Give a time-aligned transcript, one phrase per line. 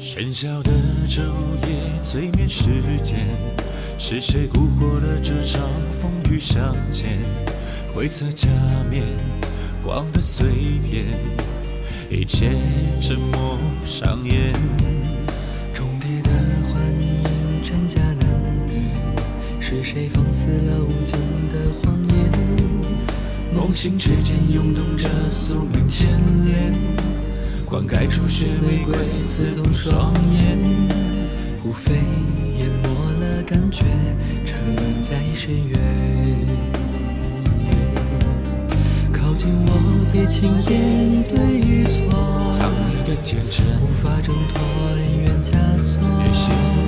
[0.00, 0.70] 喧嚣的
[1.08, 1.22] 昼
[1.68, 2.70] 夜，催眠时
[3.04, 3.20] 间，
[3.98, 5.62] 是谁蛊惑了这场
[6.00, 7.20] 风雨相见？
[7.94, 8.48] 灰色假
[8.90, 9.04] 面，
[9.80, 10.48] 光的碎
[10.84, 11.06] 片，
[12.10, 12.50] 一切
[13.00, 14.52] 沉默上演。
[15.72, 16.30] 重叠的
[16.66, 18.82] 幻影，真假难辨，
[19.60, 21.16] 是谁放肆了无尽
[21.48, 22.31] 的谎言？
[23.54, 26.10] 梦醒之间，涌动着宿命牵
[26.46, 26.74] 连。
[27.66, 28.94] 灌溉出血玫瑰，
[29.26, 30.58] 刺痛双眼。
[31.64, 31.94] 无非
[32.58, 32.88] 淹没
[33.20, 33.84] 了感觉，
[34.44, 35.78] 沉沦在深渊。
[39.12, 39.70] 靠近我，
[40.12, 42.50] 别轻言对与错。
[42.52, 44.60] 藏你的天真，无法挣脱
[44.90, 46.00] 恩怨枷锁。
[46.20, 46.44] 越陷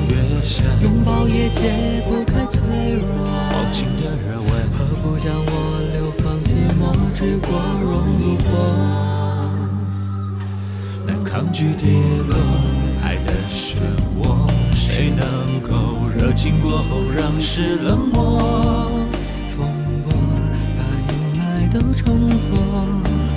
[0.09, 2.61] 越深，拥抱也解不开脆
[2.95, 3.34] 弱。
[7.25, 8.45] 寞之国，融入火？
[11.07, 11.89] 难抗拒跌
[12.29, 12.37] 落，
[13.03, 13.77] 爱的漩
[14.21, 18.91] 涡，谁能够热情过后让事冷漠？
[19.57, 19.67] 风
[20.05, 20.13] 波
[20.77, 22.53] 把阴霾都冲破。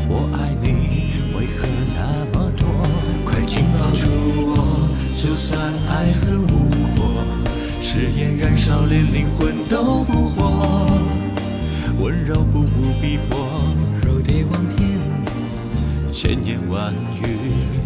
[0.09, 1.65] 我爱你，为何
[1.95, 1.97] 那
[2.38, 2.67] 么多？
[3.25, 4.05] 快紧抱住
[4.47, 7.23] 我，就算爱恨无果，
[7.81, 10.88] 誓言燃烧，连灵魂都复活。
[11.99, 12.66] 温柔不
[12.97, 13.47] 无逼迫，
[14.01, 17.37] 如地望天落，千言万语。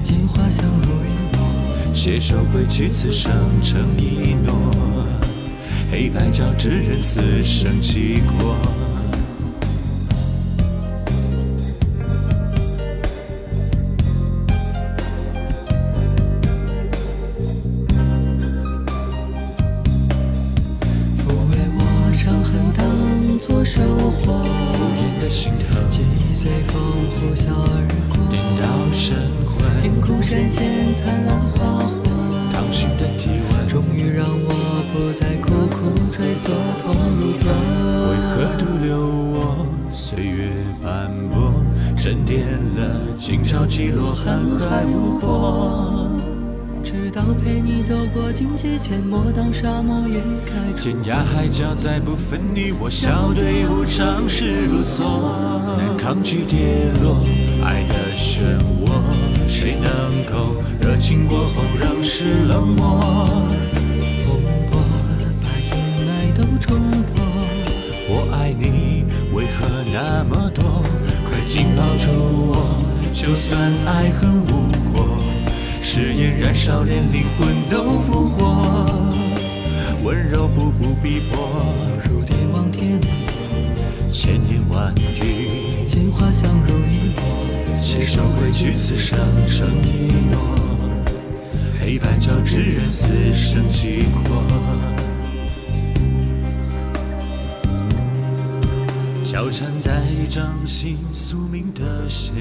[0.01, 4.53] 金花香如云墨，携手归去，此生成一诺。
[5.91, 8.55] 黑白交织，人此生契过。
[23.41, 24.31] 作收获。
[24.31, 28.15] 无言的心疼，记忆随风呼啸而过。
[28.29, 29.17] 颠倒神
[29.49, 29.81] 魂。
[29.81, 31.89] 天空闪现灿烂花火，
[32.53, 34.49] 淌心的体温，终于让我
[34.93, 36.53] 不再苦苦追索，
[36.83, 37.49] 痛如昨。
[38.11, 38.93] 为何独留
[39.33, 39.65] 我？
[39.91, 40.51] 岁月
[40.83, 41.51] 斑驳，
[41.97, 42.45] 沉淀
[42.77, 42.79] 了
[43.17, 45.60] 今朝起落，瀚海无波。
[47.13, 50.83] 到陪你走过荆棘阡陌，当沙漠也开出。
[50.83, 55.03] 天涯海角再不分你我，笑对无常，事如梭。
[55.77, 57.17] 难抗拒跌落，
[57.65, 58.89] 爱的漩涡，
[59.45, 63.01] 谁能够热情过后让事冷漠？
[64.23, 64.39] 风
[64.69, 64.79] 波
[65.43, 65.71] 把阴
[66.07, 67.21] 霾都冲破。
[68.07, 70.81] 我爱你，为何那么多？
[71.25, 72.07] 快紧抱住
[72.47, 72.55] 我，
[73.11, 74.60] 就算爱恨无，
[75.93, 78.85] 誓言燃烧，连灵魂都复活。
[80.05, 81.75] 温柔步步逼迫，
[82.05, 82.97] 如地望天，
[84.09, 87.75] 千言万语，镜花香如云墨。
[87.75, 90.39] 携手归去，此生成一诺。
[91.81, 94.41] 黑白交织，人死生契阔。
[99.25, 102.33] 交缠在掌心，宿命的线，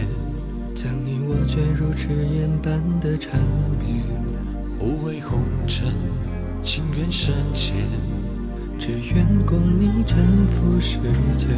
[0.82, 3.38] 将你我卷入赤焰般的缠
[3.84, 4.02] 绵，
[4.78, 5.92] 不畏红尘，
[6.62, 7.76] 情愿深浅。
[8.78, 10.98] 只愿共你沉浮世
[11.36, 11.50] 间。